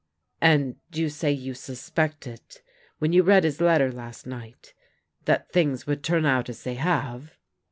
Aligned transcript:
"And 0.41 0.77
you 0.91 1.09
say 1.09 1.31
you 1.31 1.53
suspected, 1.53 2.41
when 2.97 3.13
you 3.13 3.21
read 3.21 3.43
his 3.43 3.61
letter 3.61 3.91
last 3.91 4.25
night, 4.25 4.73
that 5.25 5.51
things 5.51 5.85
would 5.85 6.03
turn 6.03 6.25
out 6.25 6.49
as 6.49 6.63
they 6.63 6.73
have 6.73 7.37